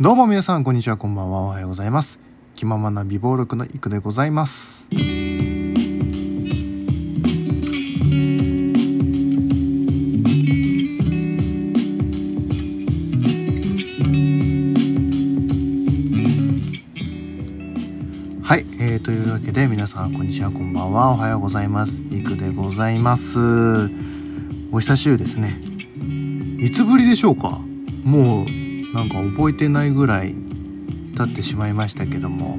[0.00, 1.42] どうも皆さんこんにちはこんばんは。
[1.42, 2.18] おはようございます。
[2.56, 4.84] 気ままな美貌録のいくでございます。
[4.90, 4.96] は
[18.56, 21.12] い、えー、というわけで皆さんこんにちはこんばんは。
[21.12, 22.02] おはようございます。
[22.10, 23.38] いくでございます。
[24.72, 25.60] お久しぶりですね。
[26.58, 27.60] いつぶりでしょうか？
[28.02, 28.63] もう
[28.94, 30.36] なんか覚えてないぐらい
[31.16, 32.58] 経ってしまいましたけども、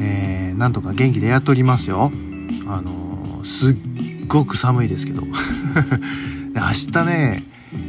[0.00, 2.10] えー、なんとか元気でやっておりますよ。
[2.66, 3.76] あのー、すっ
[4.26, 5.22] ごく寒いですけど。
[6.54, 7.44] で明日ね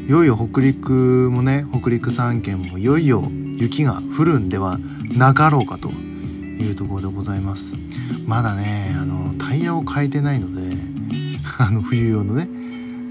[0.07, 4.77] いよいよ北陸もね北陸3県もいよいよ雪が降るんでは
[5.15, 7.77] なかろうかというところでございます。
[8.25, 10.75] まだねあのタイヤを変えてないので
[11.57, 12.49] あの冬用のね。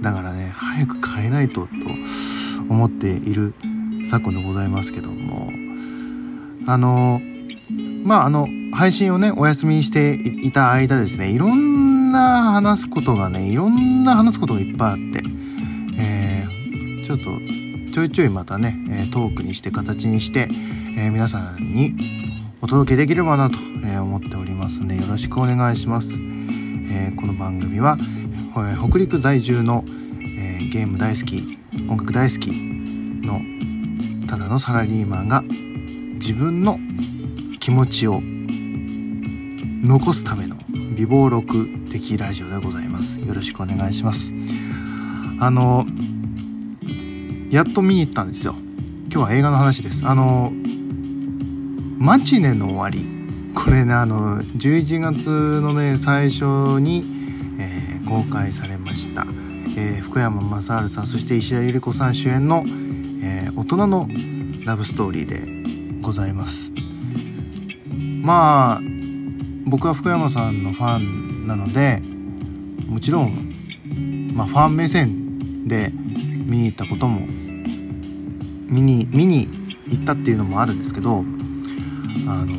[0.02, 1.68] だからね早く変えないとと
[2.68, 3.54] 思っている
[4.08, 5.50] 昨今でございますけども
[6.66, 7.20] あの
[8.04, 15.22] まああの配信をねお休みしていた間ですねいろんな話すことがねいろんな話すことがいっぱいあって、
[15.98, 17.58] えー、ちょっと
[17.92, 20.48] ちょいちょいまたね、えトークにして形にして、
[20.96, 21.94] えー、皆さんに
[22.60, 26.20] お届けできればなと、え思っておりますのでよろしくお願いします。
[26.90, 27.98] えこの番組は、
[28.56, 29.84] え北陸在住の、
[30.38, 32.52] えゲーム大好き音楽大好き
[33.26, 33.40] の
[34.28, 36.78] ただのサラリーマンが自分の
[37.60, 43.18] 気持ちを残すための美貌録的ラジオでございます。
[43.20, 44.34] よろしくお願いします。
[45.40, 45.86] あの
[47.50, 48.54] やっと見に行ったんですよ。
[49.10, 50.06] 今日は映画の話です。
[50.06, 50.52] あの
[51.96, 53.06] マチネの終わり。
[53.54, 55.30] これねあの11月
[55.62, 56.44] のね最初
[56.80, 57.02] に、
[57.58, 59.26] えー、公開されました、
[59.76, 62.64] えー、福山雅治さんそして石田ゆり子さん主演の「、
[63.68, 64.08] 人の
[64.64, 66.72] ラブストーリーでございます。
[68.22, 68.80] まあ
[69.66, 72.00] 僕は福山さんのファンなので
[72.86, 73.52] もちろん、
[74.34, 77.26] まあ、ファン目線で見に行ったことも
[78.66, 79.48] 見に見に
[79.88, 82.58] 行ったっていうのもあるんですけどあの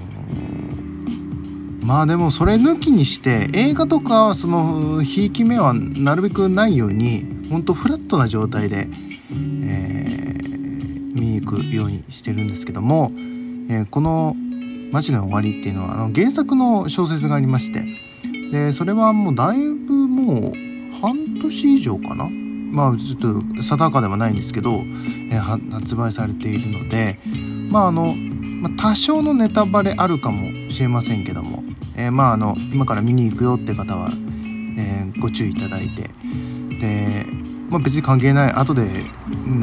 [1.81, 8.88] まあでもそれ抜きにして映画とかそのひいき目はなるべくないようにほんとフラットな状態で
[11.50, 13.12] くようにしてるんですけども、
[13.70, 14.36] えー、この
[14.92, 17.84] 「マジの終わり」っていうのはあの原作の小説がありまして
[18.52, 20.54] でそれはもうだいぶもう
[21.02, 22.30] 半年以上かな？
[22.72, 23.20] まあちょっ
[23.56, 24.84] と定かではないんですけど、
[25.32, 27.20] えー、発売されているので
[27.70, 31.64] まああの、ま、多少のネタバレあるかもしれませんけども、
[31.96, 34.12] えー、まああの今から見に行くよって方は、
[34.78, 36.10] え、ご注意いただいて
[36.80, 37.26] で
[37.69, 39.06] まあ、別に関係ない後で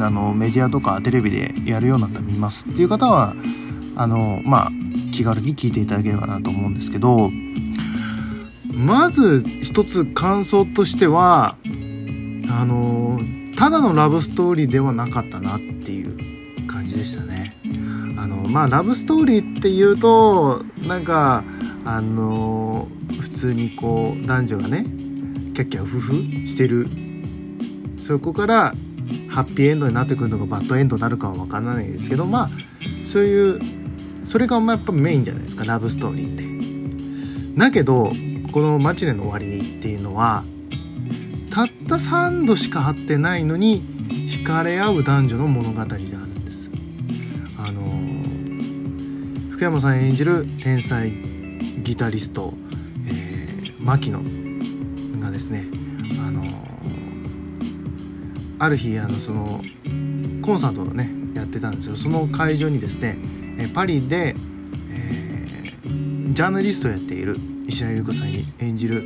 [0.01, 3.35] あのメディアとかテレビでやるようになったら見ますっていう方は
[3.95, 4.71] あのまあ
[5.11, 7.29] 気軽に聞いていただければなと思うんですけど
[8.71, 11.57] まず一つ感想としては
[12.49, 13.19] あの
[13.57, 17.57] ただのラブストーリーではなかったなっていう感じでしたね。
[18.17, 21.43] あのまあラブストーリーっていうとなんか
[21.85, 22.87] あの
[23.19, 24.85] 普通にこう男女がね
[25.55, 26.13] キャッキャウフフ
[26.45, 26.87] してる
[28.07, 28.73] そこから
[29.29, 32.49] ハッピーエンドになってくるのかバッドエンドになるかは分からないですけどまあ
[33.03, 33.59] そういう
[34.25, 37.59] それがまあやっぱメインじゃないですかラブストーリーって。
[37.59, 38.13] だけど
[38.53, 40.45] この「マチネの終わり」っていうのは
[41.49, 43.81] たった3度しか会ってないのに
[44.29, 46.69] 惹かれ合う男女の物語であるんです。
[47.57, 51.11] あのー、福山さん演じる天才
[51.83, 52.53] ギタリスト、
[53.05, 54.21] えー、牧野
[55.19, 55.65] がですね
[56.25, 56.66] あの
[58.59, 59.61] ある日あのその
[60.41, 63.17] コンサートをねやってたんですよその会場にですね
[63.73, 64.35] パリで、
[64.91, 67.37] えー、ジャーナリストをやっている
[67.67, 68.99] 石原裕子さんに演じる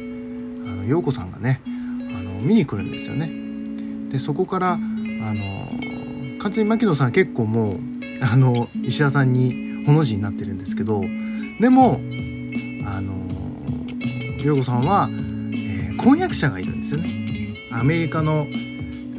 [0.66, 3.30] あの陽子さんがねあの見に来るんですよね。
[4.10, 7.76] でそこからあの完全に牧野さん結構もう
[8.22, 11.02] あの石田さんにほの字になってるんですけど
[11.60, 12.00] でも
[12.86, 13.14] あの
[14.44, 17.10] 陽子さんは、えー、婚約者がいるんですよね。
[17.72, 18.48] アメリカの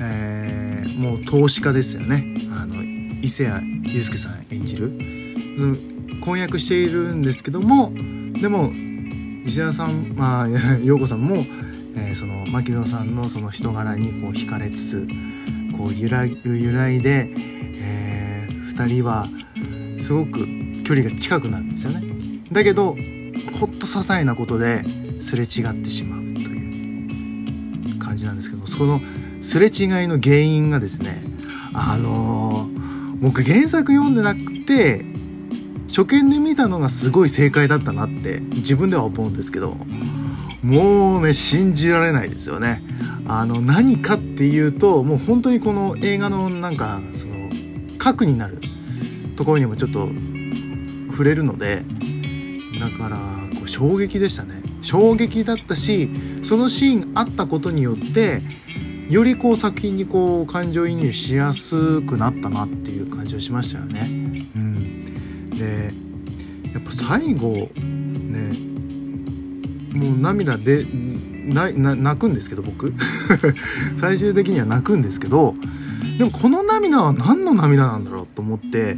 [0.04, 2.82] えー、もう投資家ですよねあの
[3.22, 7.93] 伊勢谷友介さん演じる、うん、婚約しているんですけども
[8.40, 8.72] でも
[9.46, 10.49] 石田さんまあ
[10.82, 11.46] 陽子さんも、
[11.94, 15.08] えー、その牧野さんのその人柄にこう惹かれつつ
[15.76, 17.31] こう揺ら揺らいで、
[17.76, 19.28] えー、2人は
[20.00, 20.46] すごく
[20.84, 22.02] 距離が近くなるんですよね。
[22.50, 22.96] だけど
[23.58, 24.84] ほっと些細なことで
[25.20, 29.00] すれ違ってしまうという感じなんですけどその
[29.43, 31.23] すれ違いの原因がですね
[31.75, 35.05] あのー、僕原作読んでなくて
[35.89, 39.77] 初見で見たのがすごい正解だったなって自分では思うんですけど
[40.62, 42.83] もうね信じられないですよね。
[43.27, 47.50] あの何かっていうともう本当にこの映画のなんかその
[47.99, 48.61] 核になる
[49.37, 50.09] ところにもちょっと
[51.11, 51.85] 触れるので
[52.81, 53.19] だから
[53.56, 54.62] こう衝撃でしたね。
[54.83, 56.11] 衝撃だったし
[56.43, 58.43] そのシーンあったことによって
[59.08, 64.08] よりこう作品にこう感情移入しやすくなったなっていう感じはしましたよね。
[64.54, 65.93] うん、で
[66.72, 68.56] やっぱ最後ね
[69.93, 70.87] もう涙で
[71.44, 72.94] 泣くんですけど僕。
[73.96, 75.54] 最終的には泣くんですけど
[76.19, 78.96] でもこの涙は何の涙なんだろうと思って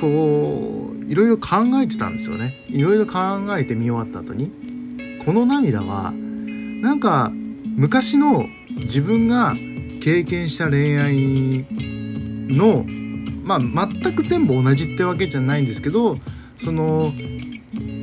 [0.00, 2.64] こういろいろ考えてたんですよね。
[2.68, 3.20] いろいろ考
[3.58, 4.50] えて見終わった後に。
[5.24, 7.30] この涙はなんか
[7.76, 8.46] 昔の
[8.80, 9.54] 自分が
[10.02, 11.64] 経験した恋愛
[12.48, 12.84] の
[13.44, 16.18] まあ全く全部同じってわけじゃないんですけど
[16.56, 17.12] その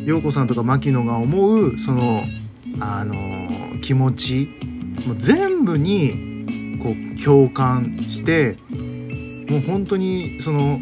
[0.06, 2.24] 陽子さんとか牧野が思うその
[2.80, 4.50] あの気持ち
[5.06, 10.80] もう全部にこう共感してもう本当にその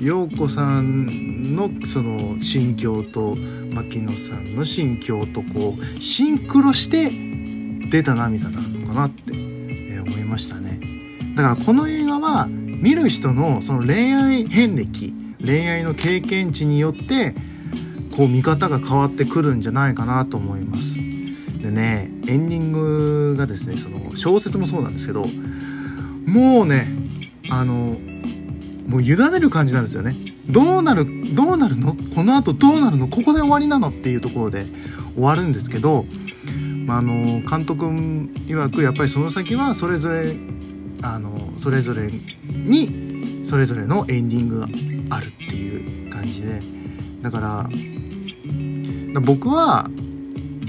[0.00, 3.36] 陽子さんのその心境と
[3.72, 7.10] 牧野さんの心境とこうシンクロして
[7.90, 8.77] 出た涙な。
[8.88, 10.80] かなって、え思いましたね。
[11.36, 15.14] だからこの映画は見る人のその恋愛遍歴
[15.44, 17.34] 恋愛の経験値によって
[18.16, 20.96] こう見方が変わってくるんじゃないかなと思います。
[20.96, 25.26] でねエンディングがですねその小説もそうなんですけど
[26.26, 26.88] もうね
[27.50, 27.96] あの
[28.86, 30.16] もう委ねる感じなんですよね。
[30.48, 31.94] どうなるどうなるの？
[32.14, 33.06] この後どうなるの？
[33.06, 33.88] ここで終わりなの？
[33.90, 34.66] っていうところで
[35.14, 36.06] 終わるんですけど、
[36.88, 40.34] まあ、あの監督曰くやっぱりその先はそれぞれ
[41.02, 44.66] あのそれぞれにそれぞれのエンディングが
[45.14, 46.62] あるっていう感じで
[47.20, 49.90] だから僕は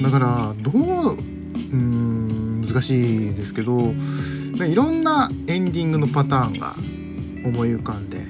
[0.03, 0.71] だからど
[1.13, 1.17] う
[1.71, 3.93] うん難しいですけど
[4.65, 6.75] いろんなエンディングのパターンが
[7.47, 8.25] 思い浮かんで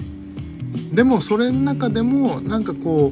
[0.93, 3.11] でもそれの中でもなんかこ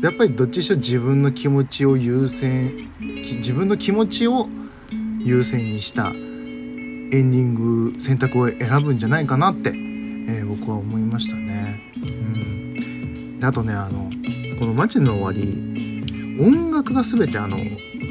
[0.00, 2.91] うやっぱりどっちにしろ自分の気持ちを優先
[3.36, 4.48] 自分の気持ちを
[5.20, 7.54] 優先にしたエンディン
[7.92, 11.80] グ選択を選ぶんじゃないかなって、えー、僕は思いましたね。
[11.96, 14.10] うん、であとねあの
[14.58, 15.72] この「街の終わり」
[16.40, 17.58] 音楽が全てあの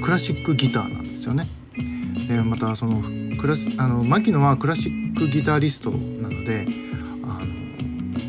[0.01, 1.47] クラシックギターなんですよね。
[2.27, 3.01] でまたその
[3.37, 6.67] クラスあの牧野はクラシックギタリストなので
[7.23, 7.43] あ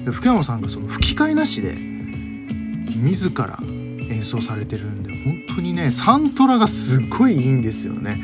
[0.06, 1.74] の福山さんがその吹き替えなしで
[2.96, 8.20] 自ら演奏されてるんで本当にねサントラがすっごいいいんですよね。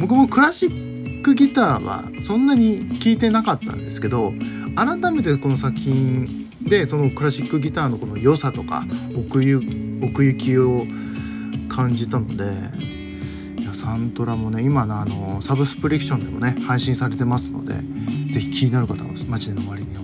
[0.00, 4.32] 僕もクラシックギターはそんなに聴いてなかったんですけど
[4.76, 8.84] 改めてこの作品でそのクラシックギターのこの良さとか
[9.16, 10.86] 奥行きを
[11.68, 12.44] 感じたので
[13.60, 17.74] いやサントラもね今のあのサブスプリクションでもね配信されてますので
[18.32, 20.00] 是非気になる方は「マジでの終わりの」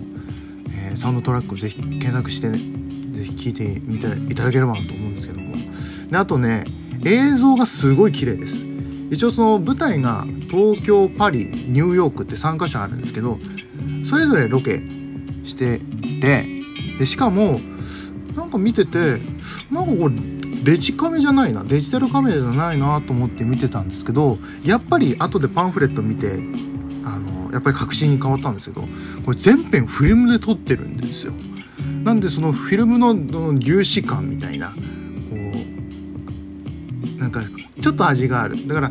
[0.74, 2.60] えー、サウンドトラックを是非検索してね
[3.12, 5.51] 是非聴いてみていただければなと思うんですけども
[6.12, 6.64] であとね
[7.05, 8.59] 映像がすごい綺麗です
[9.11, 13.38] 一応その舞台が東京パリニューヨークって3カ所あるんですけど
[14.05, 14.82] それぞれロケ
[15.44, 15.81] して
[16.20, 16.47] て
[16.99, 17.61] でしかも
[18.36, 19.20] なんか見てて
[19.70, 20.15] なんかこれ
[20.63, 26.41] デジカメじゃないなデジタルカメラじゃないなと思って見てたんですけどやっぱり後でパンフレット見て
[27.05, 28.86] あのやっぱり確信に変わったんですけど
[29.25, 31.32] これ全編フィルムで撮ってるんですよ。
[32.05, 33.15] なんでそのフィルムの
[33.58, 34.75] 粒子感みたいな
[37.22, 37.41] なんか
[37.81, 38.67] ちょっと味がある。
[38.67, 38.91] だから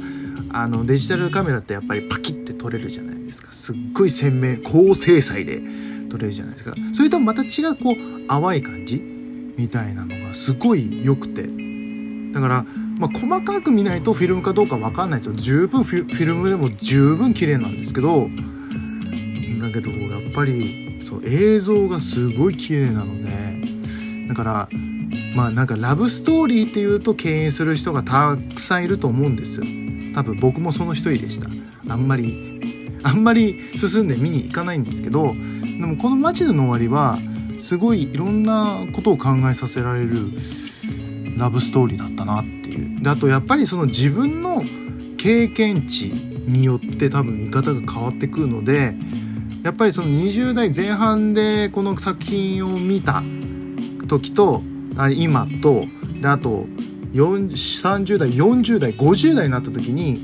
[0.53, 3.51] あのデジタルカメラってやっぱりパキッて撮れるじゃないですか。
[3.51, 5.61] すっごい鮮明高精細で
[6.09, 6.73] 撮れるじゃないですか。
[6.93, 9.01] それとまた違うこう淡い感じ
[9.57, 11.43] みたいなのがすごい良くて。
[12.33, 12.65] だから、
[12.97, 15.33] まあ、細かく見ないとフィルムかどうか分かんないですよ。
[15.35, 18.29] 十分フィルムでも十分綺麗なんですけど
[19.61, 24.69] だけどやっぱりそう映像がすごい綺麗なのでだから
[25.36, 29.62] まあなんかラブストーリーっていうと敬遠する人がたくさんいると思うんです
[30.13, 31.50] 多分僕もその一人でした。
[31.89, 37.20] あんまりあんまり進んで見に行かないんですけどでもこの「マチの終わり」は
[37.58, 40.32] すごいいろんなことを考えさせられる
[41.38, 43.03] ラブストーリーだったなっていう。
[43.03, 44.63] であとやっぱりその自分の
[45.18, 46.12] 経験値
[46.48, 48.96] によって多分見方が変わってくるので
[49.63, 53.24] やっぱりその20代前半でこの作品を見た
[54.08, 54.63] 時と
[54.98, 55.86] あ今と
[56.21, 56.65] であと
[57.13, 60.15] 30代40代50代になった時に、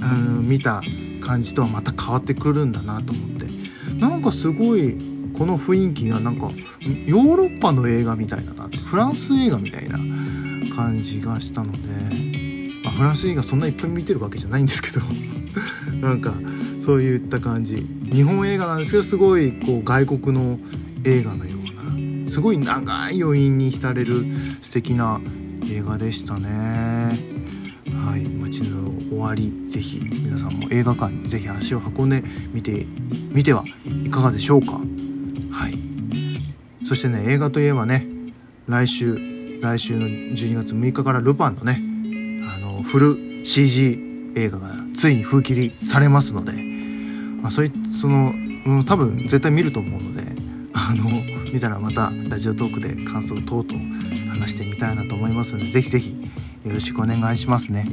[0.00, 0.82] うん、見た
[1.20, 3.44] 感じとはまた変わってくるんだなと思って。
[3.94, 4.98] なんかすごい
[5.38, 6.50] この雰囲気がなんか
[7.06, 9.98] ヨーロッパの映画みたいだなってフランス映画みたいな
[10.74, 11.78] 感じがしたので、
[12.82, 15.00] まあ、フランス映画そんないっぱい見てるわけじゃないんですけど。
[16.00, 16.34] なんか
[16.80, 17.86] そういった感じ。
[18.12, 20.58] 日本映画なんですけどすごいこう外国の
[21.04, 21.63] 映画のような
[22.28, 24.24] すごい長い余韻に浸れる
[24.62, 25.20] 素敵な
[25.68, 27.18] 映画でしたね。
[27.94, 32.86] はい街の終わりぜひ皆さんも映画館にぜひ足を運んでみて
[33.30, 33.64] みては
[34.04, 34.80] いかがでしょうか？
[35.52, 35.78] はい。
[36.86, 38.06] そしてね映画といえばね
[38.66, 41.80] 来週来週の12月6日からルパンのね
[42.46, 43.98] あのフル CG
[44.36, 48.32] 映画がついに封切りされますので、まあ、そういその、
[48.66, 50.22] うん、多分絶対見ると思うので
[50.72, 51.08] あの
[51.54, 56.10] 見たらまたラジオトークで感想等々話してみたいなと思いますのでぜひぜひ
[56.66, 57.86] よろしくお願いしますね。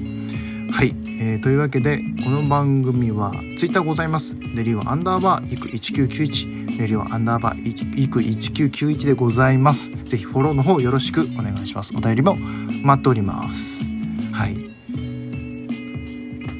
[0.71, 4.35] はい、えー、というわけでこの番組は Twitter ございます。
[4.55, 9.91] レリオアンダーバーイク1991レリオアンダーバーイク1991でございます。
[10.05, 11.93] ぜひフォローの方よろしくお願いします。
[11.95, 13.83] お便りも待っております。
[14.33, 14.70] はい。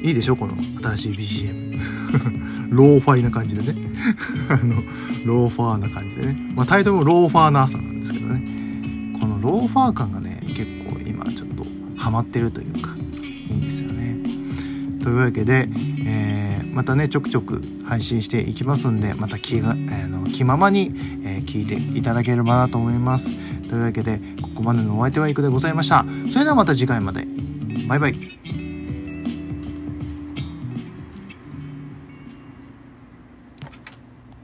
[0.02, 0.54] いいでしょこの
[0.96, 1.72] 新しい BGM
[2.70, 3.74] ローファイな感じでね。
[4.48, 4.82] あの
[5.24, 8.42] ローファイな感じでね、まあ、タイトルもローファイな朝なんですけどね。
[9.20, 11.66] このローファイ感がね結構今ちょっと
[11.96, 12.90] ハマってるというか
[13.48, 14.16] いいんですよね。
[15.02, 15.68] というわけで、
[16.04, 20.92] えー、またねちょくちょく配信していきますんでまた気が、えー、の気ままに、
[21.24, 23.30] えー、聞いていただければなと思います。
[23.68, 26.04] というわけでここまでのお相手はいくでございました。
[26.30, 27.26] それではまた次回まで。
[27.88, 28.41] バイバイ。